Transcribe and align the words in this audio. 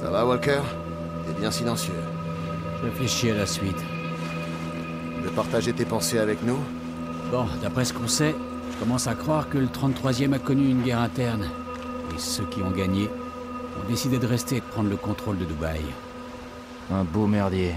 Ça 0.00 0.10
va, 0.10 0.24
Walker 0.24 0.60
T'es 1.26 1.32
bien 1.40 1.50
silencieux. 1.50 1.92
Je 2.78 2.86
réfléchis 2.86 3.30
à 3.30 3.34
la 3.34 3.46
suite. 3.46 3.76
Tu 3.76 5.22
veux 5.22 5.30
partager 5.30 5.72
tes 5.72 5.84
pensées 5.84 6.20
avec 6.20 6.42
nous 6.44 6.58
Bon, 7.32 7.46
d'après 7.60 7.84
ce 7.84 7.92
qu'on 7.92 8.06
sait, 8.06 8.34
je 8.72 8.76
commence 8.78 9.08
à 9.08 9.14
croire 9.14 9.48
que 9.48 9.58
le 9.58 9.66
33e 9.66 10.34
a 10.34 10.38
connu 10.38 10.68
une 10.70 10.82
guerre 10.82 11.00
interne. 11.00 11.48
Et 12.14 12.18
ceux 12.18 12.44
qui 12.44 12.62
ont 12.62 12.70
gagné 12.70 13.08
ont 13.08 13.88
décidé 13.88 14.18
de 14.18 14.26
rester 14.26 14.56
et 14.56 14.60
de 14.60 14.64
prendre 14.64 14.88
le 14.88 14.96
contrôle 14.96 15.36
de 15.36 15.44
Dubaï. 15.44 15.80
Un 16.92 17.02
beau 17.02 17.26
merdier. 17.26 17.74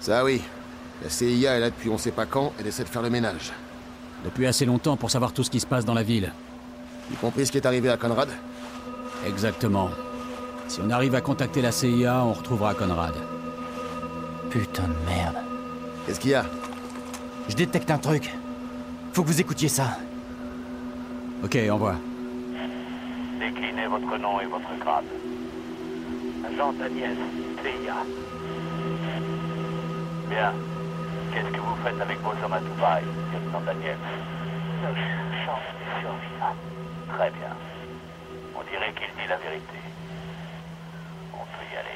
Ça 0.00 0.24
oui. 0.24 0.42
La 1.02 1.08
CIA 1.08 1.56
est 1.56 1.60
là 1.60 1.70
depuis 1.70 1.88
on 1.88 1.98
sait 1.98 2.12
pas 2.12 2.26
quand, 2.26 2.52
elle 2.60 2.66
essaie 2.66 2.84
de 2.84 2.88
faire 2.88 3.02
le 3.02 3.10
ménage. 3.10 3.52
Depuis 4.24 4.46
assez 4.46 4.66
longtemps 4.66 4.98
pour 4.98 5.10
savoir 5.10 5.32
tout 5.32 5.42
ce 5.42 5.50
qui 5.50 5.60
se 5.60 5.66
passe 5.66 5.86
dans 5.86 5.94
la 5.94 6.02
ville. 6.02 6.30
Y 7.10 7.14
compris 7.16 7.46
ce 7.46 7.52
qui 7.52 7.58
est 7.58 7.66
arrivé 7.66 7.88
à 7.88 7.96
Conrad? 7.96 8.28
Exactement. 9.26 9.90
Si 10.72 10.80
on 10.80 10.88
arrive 10.88 11.14
à 11.14 11.20
contacter 11.20 11.60
la 11.60 11.70
CIA, 11.70 12.24
on 12.24 12.32
retrouvera 12.32 12.72
Conrad. 12.72 13.12
Putain 14.48 14.84
de 14.84 14.94
merde. 15.04 15.36
Qu'est-ce 16.06 16.18
qu'il 16.18 16.30
y 16.30 16.34
a? 16.34 16.46
Je 17.46 17.54
détecte 17.54 17.90
un 17.90 17.98
truc. 17.98 18.32
Faut 19.12 19.22
que 19.22 19.26
vous 19.26 19.38
écoutiez 19.38 19.68
ça. 19.68 19.98
Ok, 21.44 21.58
envoie. 21.70 21.96
Déclinez 23.38 23.86
votre 23.86 24.16
nom 24.16 24.40
et 24.40 24.46
votre 24.46 24.74
grade. 24.80 25.04
Agent 26.46 26.72
Daniel, 26.72 27.18
CIA. 27.62 27.96
Bien. 30.30 30.54
Qu'est-ce 31.34 31.52
que 31.52 31.60
vous 31.60 31.76
faites 31.84 32.00
avec 32.00 32.18
vos 32.22 32.30
hommes 32.30 32.52
à 32.54 32.60
Dubaï, 32.60 33.04
lieutenant 33.30 33.60
Daniel? 33.66 33.98
Seule 34.80 34.96
chance 35.44 35.68
de 35.76 36.00
survivre. 36.00 36.54
Très 37.12 37.30
bien. 37.30 37.54
On 38.56 38.62
dirait 38.70 38.94
qu'il 38.94 39.12
dit 39.22 39.28
la 39.28 39.36
vérité. 39.36 39.91
On 41.72 41.78
aller. 41.78 41.88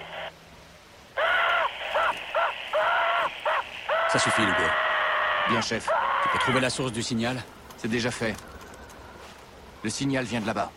Ça 4.09 4.19
suffit, 4.19 4.43
Lugo. 4.43 4.63
Bien, 5.49 5.61
chef. 5.61 5.89
Tu 6.23 6.29
peux 6.31 6.39
trouver 6.39 6.61
la 6.61 6.71
source 6.71 6.93
du 6.93 7.03
signal 7.03 7.43
C'est 7.77 7.89
déjà 7.89 8.11
fait. 8.11 8.35
Le 9.83 9.91
signal 9.91 10.25
vient 10.25 10.41
de 10.41 10.47
là-bas. 10.47 10.71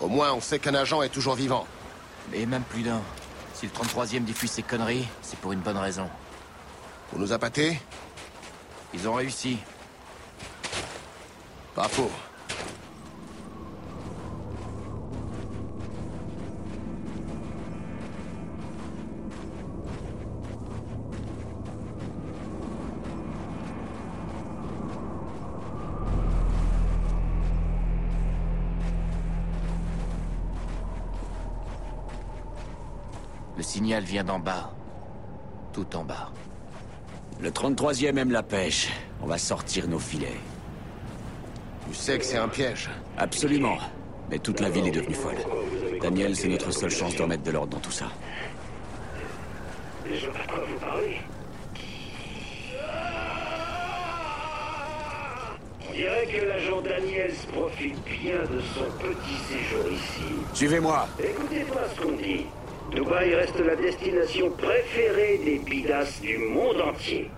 Au 0.00 0.08
moins, 0.08 0.32
on 0.32 0.40
sait 0.40 0.58
qu'un 0.58 0.74
agent 0.74 1.02
est 1.02 1.10
toujours 1.10 1.34
vivant. 1.34 1.66
Et 2.32 2.46
même 2.46 2.64
plus 2.64 2.82
d'un. 2.82 3.00
Si 3.54 3.66
le 3.66 3.72
33e 3.72 4.24
diffuse 4.24 4.50
ces 4.50 4.62
conneries, 4.62 5.06
c'est 5.20 5.38
pour 5.38 5.52
une 5.52 5.60
bonne 5.60 5.76
raison. 5.76 6.08
Pour 7.10 7.18
nous 7.18 7.32
appâter 7.32 7.80
Ils 8.94 9.08
ont 9.08 9.14
réussi. 9.14 9.58
Pas 11.74 11.88
faux. 11.88 12.10
Signal 33.72 34.04
vient 34.04 34.22
d'en 34.22 34.38
bas. 34.38 34.70
Tout 35.72 35.96
en 35.96 36.04
bas. 36.04 36.30
Le 37.40 37.50
33e 37.50 38.18
aime 38.18 38.30
la 38.30 38.42
pêche. 38.42 38.90
On 39.22 39.26
va 39.26 39.38
sortir 39.38 39.88
nos 39.88 39.98
filets. 39.98 40.40
Tu 41.88 41.94
sais 41.94 42.18
que 42.18 42.24
c'est 42.24 42.36
un 42.36 42.48
piège. 42.48 42.90
Absolument. 43.16 43.78
Mais 44.30 44.38
toute 44.38 44.60
la 44.60 44.68
ville 44.68 44.88
est 44.88 44.90
devenue 44.90 45.14
folle. 45.14 45.38
Daniel, 46.02 46.36
c'est 46.36 46.48
notre 46.48 46.70
seule 46.70 46.90
chance 46.90 47.16
de 47.16 47.22
remettre 47.22 47.44
de 47.44 47.50
l'ordre 47.50 47.70
dans 47.70 47.80
tout 47.80 47.90
ça. 47.90 48.08
Je 50.04 50.26
pas 50.26 50.42
de 50.42 50.52
quoi 50.52 50.64
vous 50.68 50.78
parlez. 50.78 51.16
On 55.88 55.92
dirait 55.94 56.26
que 56.26 56.46
l'agent 56.46 56.82
Daniels 56.82 57.34
profite 57.54 58.04
bien 58.04 58.42
de 58.54 58.60
son 58.74 58.84
petit 58.98 59.38
séjour 59.48 59.90
ici. 59.90 60.34
Suivez-moi. 60.52 61.08
Écoutez 61.18 61.64
pas 61.64 61.88
ce 61.94 62.02
qu'on 62.02 62.16
dit. 62.16 62.44
Dubaï 62.90 63.34
reste 63.34 63.60
la 63.60 63.76
destination 63.76 64.50
préférée 64.50 65.38
des 65.44 65.58
bidasses 65.58 66.20
du 66.20 66.38
monde 66.38 66.80
entier. 66.80 67.30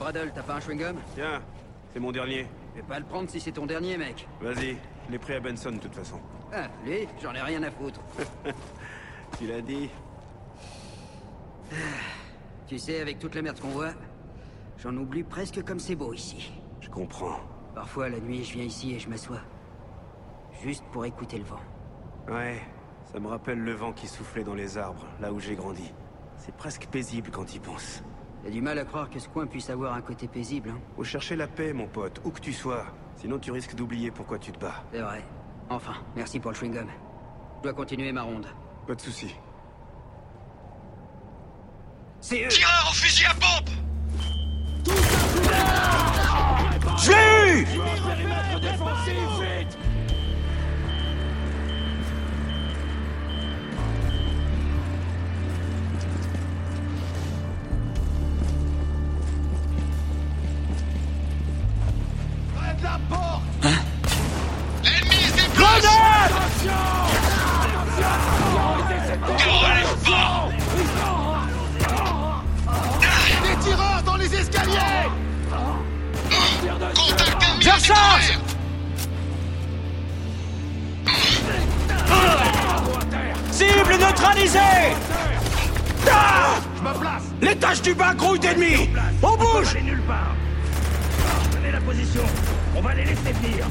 Bradle, 0.00 0.32
t'as 0.34 0.42
pas 0.42 0.54
un 0.54 0.60
chewing-gum 0.60 0.96
Tiens, 1.14 1.42
c'est 1.92 2.00
mon 2.00 2.10
dernier. 2.10 2.46
Je 2.74 2.80
vais 2.80 2.86
pas 2.86 2.98
le 2.98 3.04
prendre 3.04 3.28
si 3.28 3.38
c'est 3.38 3.52
ton 3.52 3.66
dernier, 3.66 3.98
mec. 3.98 4.26
Vas-y, 4.40 4.78
je 5.06 5.12
l'ai 5.12 5.18
pris 5.18 5.34
à 5.34 5.40
Benson 5.40 5.72
de 5.72 5.76
toute 5.76 5.94
façon. 5.94 6.18
Ah, 6.54 6.68
lui, 6.86 7.06
j'en 7.22 7.34
ai 7.34 7.42
rien 7.42 7.62
à 7.62 7.70
foutre. 7.70 8.00
Tu 9.38 9.46
l'as 9.46 9.60
dit 9.60 9.90
Tu 12.66 12.78
sais, 12.78 13.00
avec 13.00 13.18
toute 13.18 13.34
la 13.34 13.42
merde 13.42 13.60
qu'on 13.60 13.68
voit, 13.68 13.92
j'en 14.78 14.96
oublie 14.96 15.22
presque 15.22 15.62
comme 15.64 15.78
c'est 15.78 15.94
beau 15.94 16.14
ici. 16.14 16.50
Je 16.80 16.88
comprends. 16.88 17.38
Parfois, 17.74 18.08
la 18.08 18.20
nuit, 18.20 18.42
je 18.42 18.54
viens 18.54 18.64
ici 18.64 18.94
et 18.94 18.98
je 18.98 19.08
m'assois. 19.08 19.42
Juste 20.64 20.84
pour 20.92 21.04
écouter 21.04 21.36
le 21.36 21.44
vent. 21.44 21.60
Ouais, 22.26 22.60
ça 23.12 23.20
me 23.20 23.28
rappelle 23.28 23.58
le 23.58 23.72
vent 23.72 23.92
qui 23.92 24.08
soufflait 24.08 24.44
dans 24.44 24.54
les 24.54 24.78
arbres, 24.78 25.06
là 25.20 25.30
où 25.30 25.38
j'ai 25.38 25.54
grandi. 25.54 25.92
C'est 26.38 26.56
presque 26.56 26.86
paisible 26.86 27.30
quand 27.30 27.54
y 27.54 27.58
penses. 27.58 28.02
T'as 28.42 28.50
du 28.50 28.62
mal 28.62 28.78
à 28.78 28.84
croire 28.84 29.10
que 29.10 29.18
ce 29.18 29.28
coin 29.28 29.46
puisse 29.46 29.68
avoir 29.68 29.94
un 29.94 30.00
côté 30.00 30.26
paisible, 30.26 30.70
hein 30.70 30.80
Faut 30.96 31.04
chercher 31.04 31.36
la 31.36 31.46
paix, 31.46 31.72
mon 31.72 31.86
pote, 31.86 32.20
où 32.24 32.30
que 32.30 32.40
tu 32.40 32.52
sois. 32.52 32.86
Sinon 33.16 33.38
tu 33.38 33.50
risques 33.52 33.74
d'oublier 33.74 34.10
pourquoi 34.10 34.38
tu 34.38 34.50
te 34.50 34.58
bats. 34.58 34.82
C'est 34.92 35.00
vrai. 35.00 35.22
Enfin, 35.68 35.94
merci 36.16 36.40
pour 36.40 36.50
le 36.50 36.56
chewing-gum. 36.56 36.86
Je 37.58 37.62
dois 37.62 37.74
continuer 37.74 38.12
ma 38.12 38.22
ronde. 38.22 38.46
Pas 38.86 38.94
de 38.94 39.00
soucis. 39.00 39.34
C'est 42.20 42.44
eux 42.44 42.48
Tireur 42.48 42.88
au 42.90 42.94
fusil 42.94 43.24
à 43.26 43.34
pompe 43.34 43.70
L'ennemi 47.08 47.64
Recharge 77.80 78.38
Cible 83.50 83.96
neutralisée 83.98 84.58
Ah 86.10 86.56
L'étage 87.40 87.80
du 87.80 87.94
bas 87.94 88.14
grouille 88.14 88.38
d'ennemis 88.38 88.90
On 89.22 89.36
bouge 89.36 89.74
nulle 89.82 90.02
part. 90.02 90.34
Prenez 91.52 91.72
la 91.72 91.80
position. 91.80 92.22
On 92.76 92.82
va 92.82 92.92
les 92.94 93.04
laisser 93.04 93.32
venir. 93.40 93.66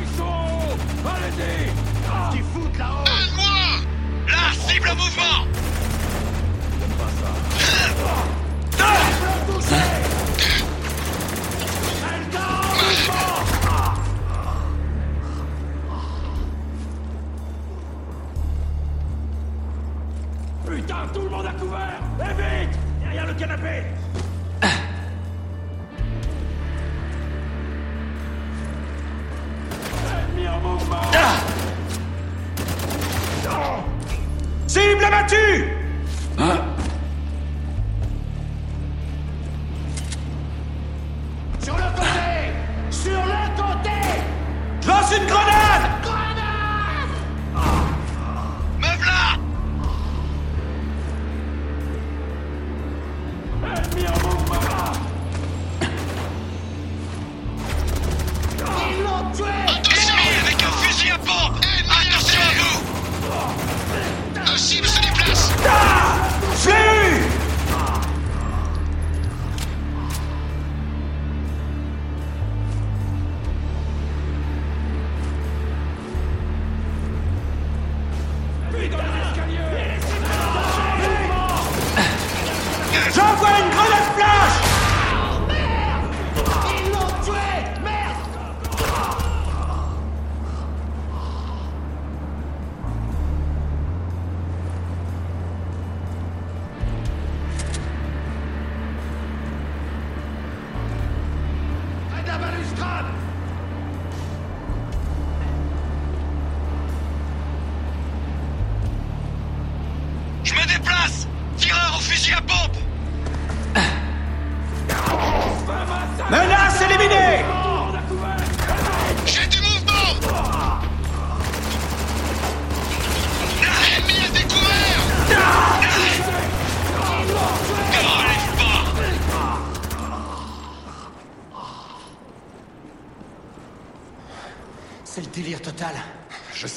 Ils 0.00 0.16
sont 0.16 0.78
Allez-y 1.04 2.32
qu'ils 2.32 2.44
foutent 2.44 2.78
là-haut 2.78 3.04
Donne-moi 3.04 3.44
Là, 4.28 4.52
cible 4.66 4.88
en 4.88 4.94
mouvement 4.94 5.46
Putain, 8.70 9.82
Tout 21.12 21.20
le 21.20 21.28
monde 21.28 21.46
à 21.46 21.52
couvert. 21.52 22.00
Et 22.20 22.34
vite. 22.34 22.78
Derrière 23.00 23.26
le 23.26 23.34
canapé. 23.34 23.82
Ah. 24.62 24.66
En 30.48 30.60
mouvement 30.60 30.96
Cible 34.66 35.04
abattue. 35.04 35.68
Hein 36.38 36.71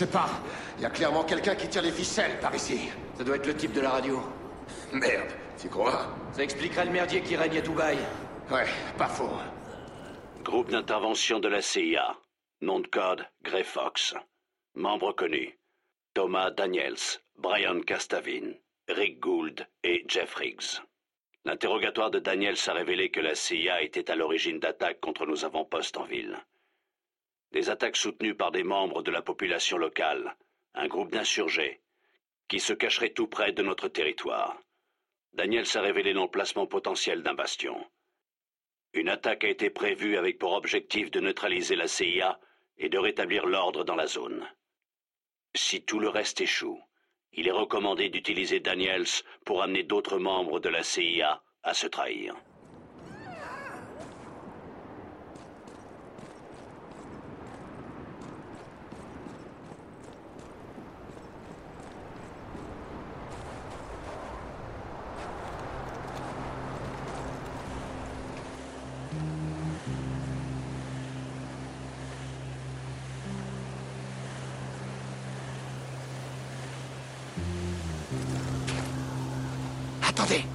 sais 0.06 0.12
pas. 0.12 0.30
Il 0.78 0.84
y 0.84 0.86
a 0.86 0.90
clairement 0.90 1.24
quelqu'un 1.24 1.56
qui 1.56 1.68
tire 1.68 1.82
les 1.82 1.92
ficelles 1.92 2.40
par 2.40 2.54
ici. 2.54 2.90
Ça 3.18 3.24
doit 3.24 3.38
être 3.38 3.48
le 3.48 3.56
type 3.56 3.74
de 3.74 3.82
la 3.82 3.92
radio. 3.92 4.22
Merde, 4.92 5.32
tu 5.60 5.70
crois? 5.70 6.08
Ça 6.34 6.44
expliquerait 6.44 6.86
le 6.86 6.92
merdier 6.92 7.22
qui 7.22 7.36
règne 7.36 7.58
à 7.58 7.62
Dubaï. 7.62 7.98
Ouais, 8.52 8.68
pas 8.98 9.08
faux. 9.08 9.32
Groupe 10.44 10.70
d'intervention 10.70 11.40
de 11.40 11.48
la 11.48 11.62
CIA. 11.62 12.18
Nom 12.62 12.80
de 12.82 12.88
code, 12.88 13.26
Gray 13.42 13.64
Fox. 13.64 14.14
Membres 14.76 15.14
connus. 15.14 15.58
Thomas 16.14 16.52
Daniels, 16.52 17.20
Brian 17.38 17.82
Castavin, 17.82 18.54
Rick 18.88 19.20
Gould 19.20 19.68
et 19.84 20.06
Jeff 20.08 20.36
Riggs. 20.36 20.82
L'interrogatoire 21.46 22.12
de 22.12 22.20
Daniels 22.20 22.58
a 22.68 22.74
révélé 22.74 23.10
que 23.10 23.20
la 23.20 23.36
CIA 23.36 23.82
était 23.82 24.10
à 24.12 24.16
l'origine 24.16 24.60
d'attaques 24.60 25.00
contre 25.00 25.26
nos 25.26 25.46
avant-postes 25.46 25.98
en 25.98 26.06
ville. 26.06 26.38
Des 27.52 27.70
attaques 27.70 27.98
soutenues 27.98 28.36
par 28.36 28.52
des 28.52 28.64
membres 28.64 29.02
de 29.02 29.12
la 29.12 29.22
population 29.22 29.78
locale, 29.78 30.36
un 30.74 30.88
groupe 30.88 31.12
d'insurgés, 31.12 31.82
qui 32.48 32.60
se 32.60 32.74
cacheraient 32.74 33.14
tout 33.14 33.28
près 33.28 33.52
de 33.54 33.64
notre 33.64 33.88
territoire. 33.88 34.58
Daniels 35.34 35.66
a 35.76 35.82
révélé 35.82 36.14
l'emplacement 36.14 36.68
potentiel 36.68 37.24
d'un 37.24 37.34
bastion. 37.34 37.86
Une 38.94 39.10
attaque 39.10 39.44
a 39.44 39.50
été 39.50 39.70
prévue 39.70 40.18
avec 40.18 40.38
pour 40.40 40.54
objectif 40.54 41.12
de 41.12 41.20
neutraliser 41.20 41.76
la 41.76 41.88
CIA 41.88 42.40
et 42.78 42.90
de 42.90 42.98
rétablir 42.98 43.46
l'ordre 43.46 43.84
dans 43.84 43.96
la 43.96 44.08
zone. 44.08 44.48
Si 45.54 45.84
tout 45.84 46.00
le 46.00 46.10
reste 46.10 46.42
échoue, 46.42 46.82
il 47.34 47.48
est 47.48 47.52
recommandé 47.52 48.10
d'utiliser 48.10 48.60
Daniels 48.60 49.24
pour 49.46 49.62
amener 49.62 49.84
d'autres 49.84 50.20
membres 50.20 50.60
de 50.60 50.70
la 50.70 50.84
CIA 50.84 51.44
à 51.64 51.74
se 51.74 51.88
trahir. 51.88 52.36
Attendez 80.18 80.46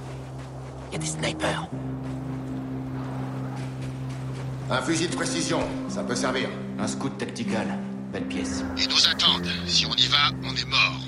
Il 0.89 0.93
y 0.93 0.95
a 0.95 0.97
des 0.97 1.05
snipers. 1.05 1.67
Un 4.71 4.81
fusil 4.81 5.07
de 5.07 5.15
précision, 5.15 5.59
ça 5.87 6.01
peut 6.01 6.15
servir. 6.15 6.49
Un 6.79 6.87
scout 6.87 7.15
tactical. 7.15 7.77
Belle 8.11 8.25
pièce. 8.27 8.63
Ils 8.77 8.89
nous 8.89 9.07
attendent. 9.07 9.51
Si 9.67 9.85
on 9.85 9.93
y 9.93 10.07
va, 10.07 10.17
on 10.43 10.55
est 10.55 10.65
mort. 10.65 10.99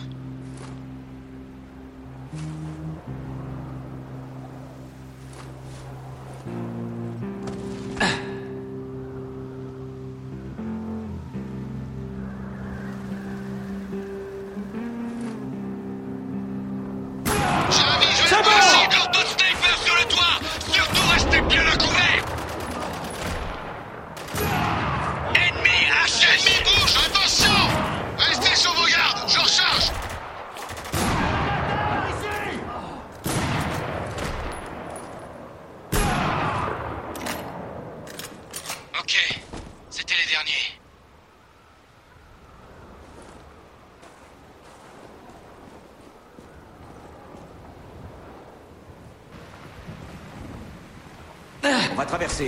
J'ai 17.72 18.03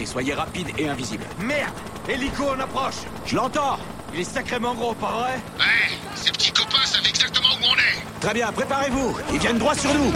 Soyez 0.04 0.34
rapide 0.34 0.68
et 0.78 0.90
invisible. 0.90 1.24
Merde 1.40 1.74
Hélico 2.10 2.50
en 2.50 2.60
approche. 2.60 2.96
Je 3.26 3.36
l'entends. 3.36 3.78
Il 4.14 4.20
est 4.22 4.24
sacrément 4.24 4.74
gros, 4.74 4.94
pas 4.94 5.12
vrai? 5.12 5.36
Ouais, 5.60 5.98
ces 6.16 6.32
petits 6.32 6.52
copains 6.52 6.86
savent 6.86 7.08
exactement 7.08 7.50
où 7.62 7.66
on 7.66 7.76
est. 7.76 8.20
Très 8.20 8.34
bien, 8.34 8.52
préparez-vous. 8.52 9.16
Ils 9.34 9.40
viennent 9.40 9.58
droit 9.58 9.76
sur 9.76 9.94
nous. 9.94 10.12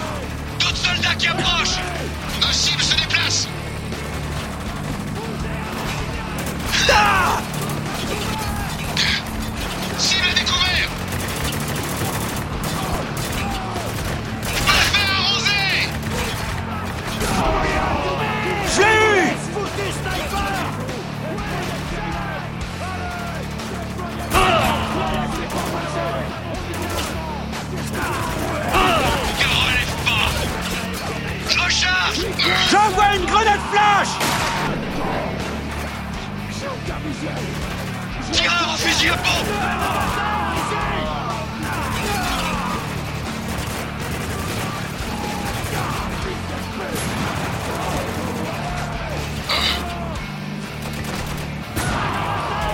D'autres 0.59 0.75
soldats 0.75 1.15
qui 1.15 1.27
approchent. 1.27 1.77
Nos 2.41 2.51
cibles 2.51 2.81
se 2.81 2.95
déplacent 2.95 3.47
Cible 6.71 7.48
J'envoie 32.69 33.15
une 33.15 33.25
grenade 33.25 33.59
flash 33.71 34.09
Tireur 38.31 38.73
au 38.73 38.77
fusil 38.77 39.09
à 39.09 39.17
pompe 39.17 39.47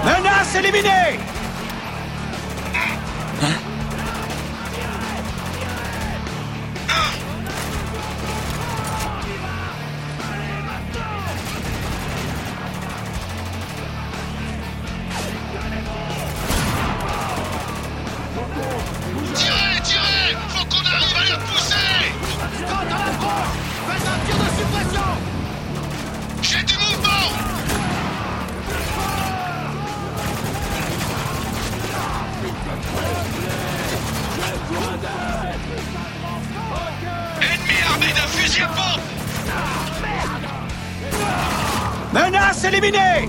Menace 0.03 0.55
éliminée 0.55 1.19
Menace 42.15 42.63
éliminée 42.63 43.27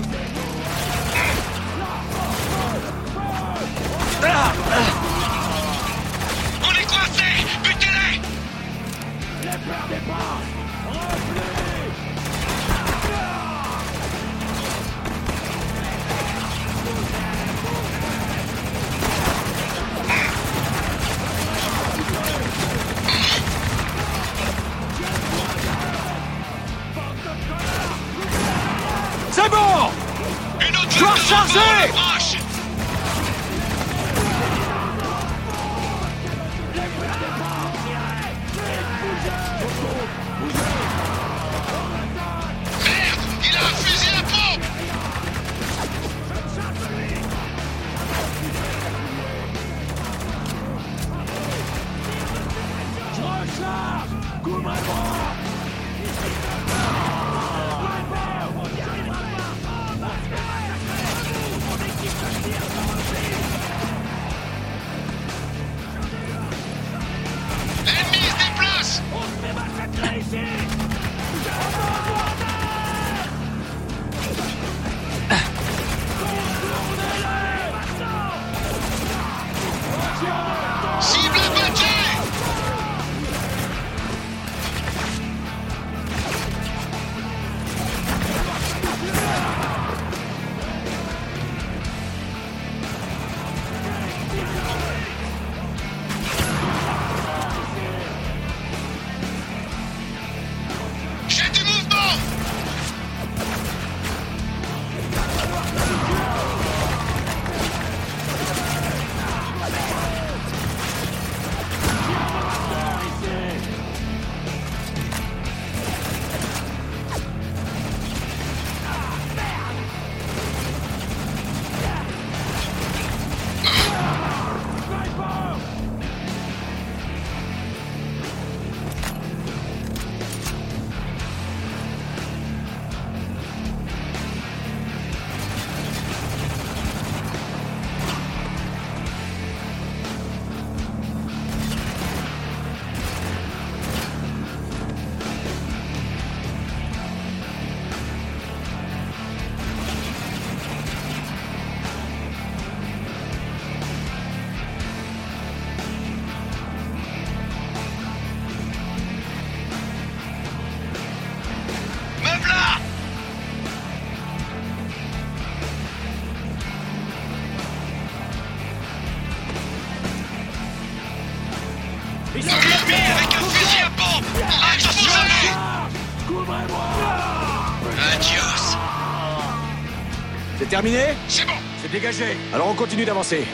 C'est 180.67 180.71
terminé 180.71 181.15
C'est 181.29 181.45
bon 181.45 181.53
C'est 181.81 181.89
dégagé 181.89 182.35
Alors 182.53 182.67
on 182.67 182.73
continue 182.73 183.05
d'avancer. 183.05 183.45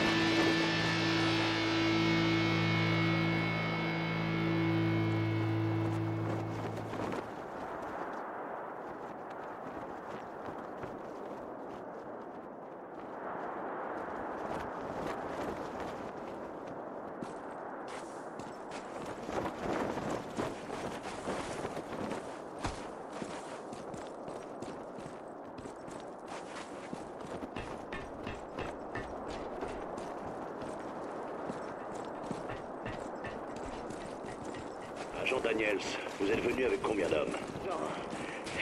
Daniels, 35.42 35.80
vous 36.20 36.32
êtes 36.32 36.42
venu 36.42 36.66
avec 36.66 36.82
combien 36.82 37.08
d'hommes 37.08 37.36
Non, 37.68 37.78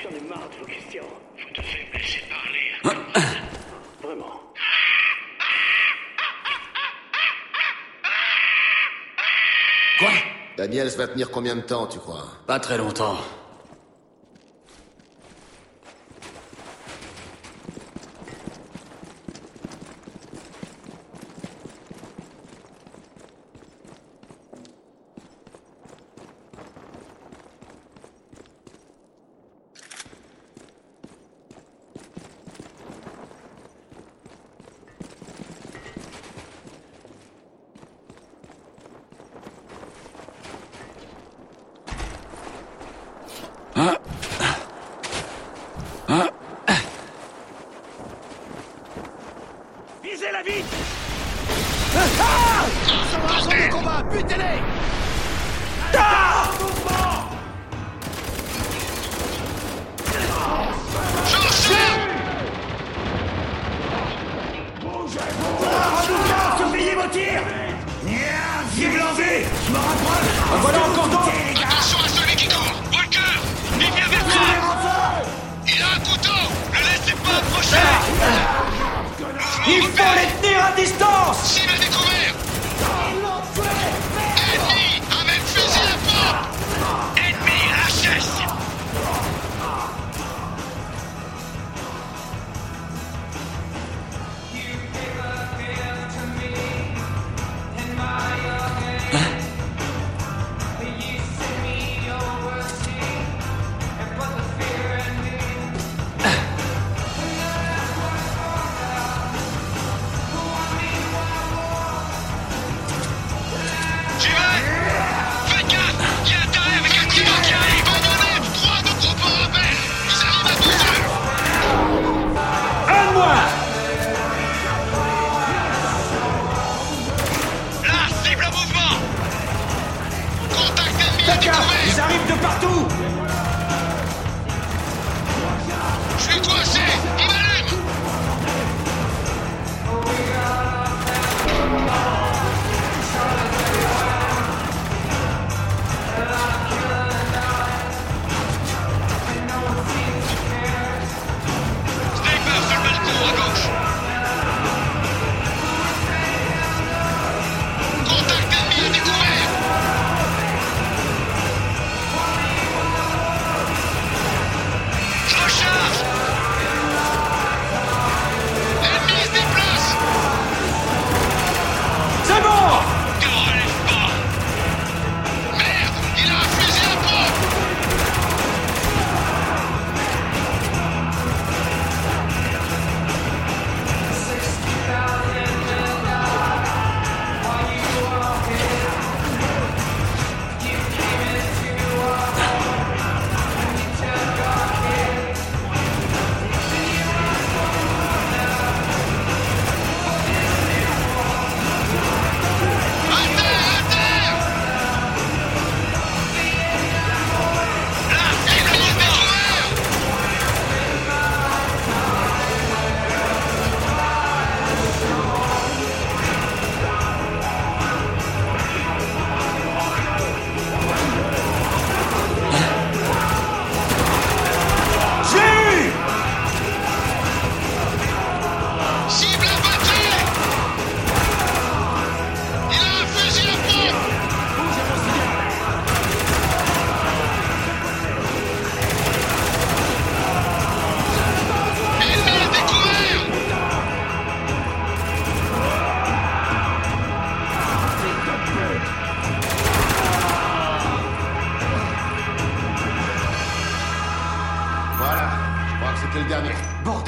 j'en 0.01 0.09
ai 0.09 0.21
marre 0.29 0.49
de 0.49 0.55
vos 0.59 0.65
questions. 0.65 1.03
Vous 1.37 1.53
devez 1.53 1.87
me 1.93 1.97
laisser 1.97 2.21
parler. 2.29 2.95
Vraiment 4.01 4.41
Quoi? 9.99 10.09
Daniels 10.57 10.89
va 10.97 11.07
tenir 11.07 11.29
combien 11.29 11.55
de 11.55 11.61
temps, 11.61 11.87
tu 11.87 11.99
crois? 11.99 12.25
Pas 12.47 12.59
très 12.59 12.77
longtemps. 12.77 13.17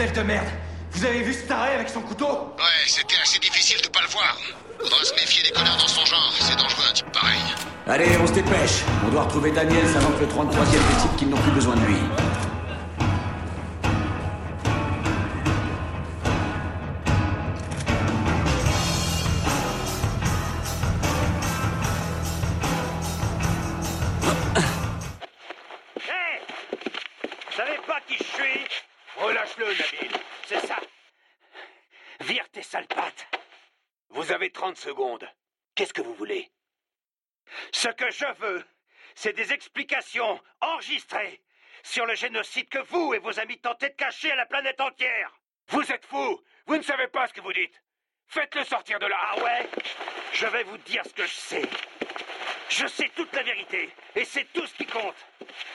Bordel 0.04 0.24
de 0.24 0.28
merde 0.28 0.48
Vous 0.92 1.06
avez 1.06 1.22
vu 1.22 1.34
ce 1.34 1.48
taré 1.48 1.76
avec 1.76 1.88
son 1.88 2.02
couteau 2.02 2.28
Ouais, 2.28 2.88
c'était 2.88 3.16
assez 3.22 3.40
difficile 3.40 3.82
de 3.82 3.88
pas 3.88 4.02
le 4.02 4.08
voir. 4.10 4.38
Faudra 4.80 5.04
se 5.04 5.14
méfier 5.14 5.44
des 5.44 5.52
connards 5.52 5.78
dans 5.78 5.88
son 5.88 6.06
genre. 6.06 6.34
C'est 6.40 6.58
dangereux 6.58 6.84
un 6.90 6.94
type 6.94 7.12
pareil. 7.14 7.40
Allez, 7.88 8.18
on 8.22 8.28
se 8.28 8.34
dépêche. 8.34 8.84
On 9.06 9.10
doit 9.12 9.24
retrouver 9.24 9.52
Daniel 9.52 9.86
avant 9.96 10.12
que 10.12 10.22
le 10.22 10.28
33e 10.28 10.94
décide 10.94 11.16
qu'ils 11.18 11.30
n'ont 11.30 11.38
plus 11.38 11.52
besoin 11.52 11.76
de 11.76 11.86
lui. 11.86 11.96
Tes 32.52 32.64
sales 32.64 32.88
pattes. 32.88 33.28
Vous 34.10 34.32
avez 34.32 34.52
30 34.52 34.78
secondes. 34.78 35.28
Qu'est-ce 35.76 35.94
que 35.94 36.02
vous 36.02 36.14
voulez? 36.14 36.52
Ce 37.72 37.90
que 37.90 38.10
je 38.12 38.26
veux, 38.40 38.64
c'est 39.16 39.34
des 39.34 39.54
explications 39.54 40.42
enregistrées 40.62 41.42
sur 41.84 42.06
le 42.06 42.16
génocide 42.16 42.70
que 42.70 42.80
vous 42.80 43.14
et 43.14 43.20
vos 43.20 43.40
amis 43.40 43.60
tentez 43.60 43.90
de 43.90 43.96
cacher 43.96 44.32
à 44.32 44.36
la 44.36 44.46
planète 44.46 44.80
entière. 44.80 45.40
Vous 45.70 45.92
êtes 45.92 46.06
fous. 46.06 46.42
Vous 46.66 46.78
ne 46.78 46.84
savez 46.84 47.08
pas 47.08 47.28
ce 47.28 47.34
que 47.34 47.42
vous 47.42 47.54
dites. 47.54 47.82
Faites-le 48.28 48.64
sortir 48.64 49.00
de 49.00 49.06
là. 49.06 49.18
Ah 49.20 49.44
ouais? 49.44 49.70
Je 50.34 50.46
vais 50.48 50.64
vous 50.64 50.78
dire 50.80 51.04
ce 51.06 51.14
que 51.14 51.26
je 51.26 51.34
sais. 51.34 51.70
Je 52.76 52.88
sais 52.88 53.10
toute 53.16 53.32
la 53.36 53.44
vérité, 53.44 53.88
et 54.16 54.26
c'est 54.26 54.52
tout 54.52 54.66
ce 54.66 54.74
qui 54.74 54.88
compte. 54.88 55.16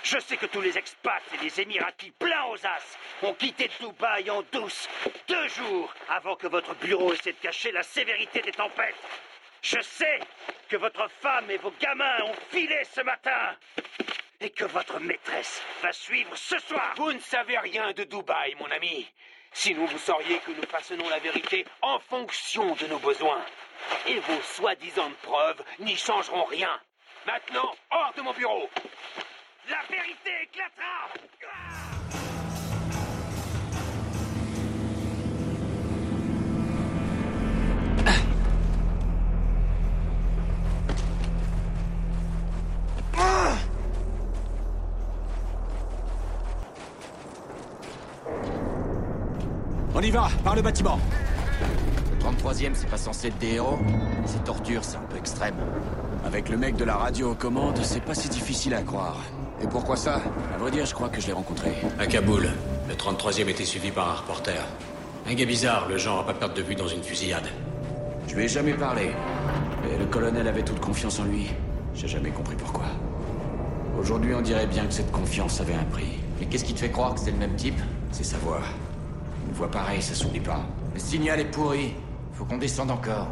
Je 0.02 0.18
sais 0.18 0.36
que 0.36 0.46
tous 0.46 0.60
les 0.60 0.76
expats 0.76 1.22
et 1.32 1.44
les 1.44 1.60
émiratis 1.60 2.10
pleins 2.18 2.46
aux 2.46 2.66
as 2.66 2.98
ont 3.22 3.34
quitté 3.34 3.70
Dubaï 3.78 4.28
en 4.30 4.42
douce, 4.50 4.88
deux 5.28 5.46
jours 5.46 5.94
avant 6.08 6.34
que 6.34 6.48
votre 6.48 6.74
bureau 6.74 7.12
essaie 7.12 7.34
de 7.34 7.38
cacher 7.38 7.70
la 7.70 7.84
sévérité 7.84 8.40
des 8.40 8.50
tempêtes. 8.50 8.96
Je 9.62 9.80
sais 9.80 10.18
que 10.68 10.76
votre 10.76 11.08
femme 11.20 11.48
et 11.52 11.58
vos 11.58 11.72
gamins 11.80 12.24
ont 12.24 12.34
filé 12.50 12.82
ce 12.92 13.02
matin, 13.02 13.54
et 14.40 14.50
que 14.50 14.64
votre 14.64 14.98
maîtresse 14.98 15.62
va 15.82 15.92
suivre 15.92 16.34
ce 16.36 16.58
soir. 16.58 16.94
Vous 16.96 17.12
ne 17.12 17.20
savez 17.20 17.58
rien 17.58 17.92
de 17.92 18.02
Dubaï, 18.02 18.56
mon 18.56 18.70
ami. 18.72 19.08
Sinon, 19.52 19.84
vous 19.84 19.98
sauriez 19.98 20.40
que 20.40 20.50
nous 20.50 20.66
façonnons 20.66 21.08
la 21.08 21.20
vérité 21.20 21.64
en 21.80 22.00
fonction 22.00 22.74
de 22.74 22.88
nos 22.88 22.98
besoins. 22.98 23.44
Et 24.08 24.18
vos 24.18 24.42
soi-disant 24.42 25.12
preuves 25.22 25.62
n'y 25.78 25.96
changeront 25.96 26.44
rien. 26.44 26.80
Maintenant, 27.28 27.74
hors 27.90 28.10
de 28.16 28.22
mon 28.22 28.32
bureau. 28.32 28.70
La 29.68 29.76
vérité 29.90 30.30
éclatera. 30.44 31.08
On 49.94 50.00
y 50.00 50.10
va, 50.10 50.28
par 50.42 50.56
le 50.56 50.62
bâtiment. 50.62 50.98
Le 52.10 52.24
33e, 52.24 52.70
c'est 52.72 52.88
pas 52.88 52.96
censé 52.96 53.28
être 53.28 53.36
des 53.36 53.56
héros 53.56 53.78
Ces 54.24 54.38
tortures, 54.38 54.82
c'est 54.82 54.96
un 54.96 55.02
peu 55.10 55.18
extrême. 55.18 55.56
Avec 56.28 56.50
le 56.50 56.58
mec 56.58 56.76
de 56.76 56.84
la 56.84 56.94
radio 56.94 57.30
aux 57.30 57.34
commandes, 57.34 57.80
c'est 57.82 58.02
pas 58.02 58.12
si 58.12 58.28
difficile 58.28 58.74
à 58.74 58.82
croire. 58.82 59.16
Et 59.62 59.66
pourquoi 59.66 59.96
ça 59.96 60.20
À 60.54 60.58
vrai 60.58 60.70
dire, 60.70 60.84
je 60.84 60.92
crois 60.92 61.08
que 61.08 61.22
je 61.22 61.26
l'ai 61.26 61.32
rencontré. 61.32 61.70
À 61.98 62.06
Kaboul, 62.06 62.50
le 62.86 62.94
33e 62.94 63.48
était 63.48 63.64
suivi 63.64 63.90
par 63.90 64.10
un 64.10 64.14
reporter. 64.16 64.62
Un 65.26 65.32
gars 65.32 65.46
bizarre, 65.46 65.88
le 65.88 65.96
genre 65.96 66.18
à 66.20 66.26
pas 66.26 66.34
perdre 66.34 66.52
de 66.52 66.60
vue 66.60 66.74
dans 66.74 66.86
une 66.86 67.02
fusillade. 67.02 67.48
Je 68.26 68.34
lui 68.34 68.44
ai 68.44 68.48
jamais 68.48 68.74
parlé. 68.74 69.08
Mais 69.82 69.96
le 69.96 70.04
colonel 70.04 70.46
avait 70.46 70.62
toute 70.62 70.80
confiance 70.80 71.18
en 71.18 71.24
lui. 71.24 71.46
J'ai 71.94 72.08
jamais 72.08 72.30
compris 72.30 72.56
pourquoi. 72.56 72.84
Aujourd'hui, 73.98 74.34
on 74.34 74.42
dirait 74.42 74.66
bien 74.66 74.84
que 74.84 74.92
cette 74.92 75.10
confiance 75.10 75.62
avait 75.62 75.76
un 75.76 75.84
prix. 75.84 76.18
Mais 76.38 76.44
qu'est-ce 76.44 76.64
qui 76.64 76.74
te 76.74 76.80
fait 76.80 76.90
croire 76.90 77.14
que 77.14 77.20
c'est 77.20 77.30
le 77.30 77.38
même 77.38 77.56
type? 77.56 77.80
C'est 78.12 78.24
sa 78.24 78.36
voix. 78.36 78.60
Une 79.46 79.54
voix 79.54 79.70
pareille, 79.70 80.02
ça 80.02 80.12
s'oublie 80.14 80.40
pas. 80.40 80.60
Le 80.92 81.00
signal 81.00 81.40
est 81.40 81.50
pourri. 81.50 81.94
Faut 82.34 82.44
qu'on 82.44 82.58
descende 82.58 82.90
encore. 82.90 83.28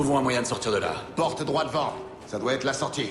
Trouvons 0.00 0.16
un 0.16 0.22
moyen 0.22 0.40
de 0.40 0.46
sortir 0.46 0.72
de 0.72 0.78
là. 0.78 0.94
Porte 1.14 1.42
droit 1.44 1.62
devant. 1.62 1.92
Ça 2.26 2.38
doit 2.38 2.54
être 2.54 2.64
la 2.64 2.72
sortie. 2.72 3.10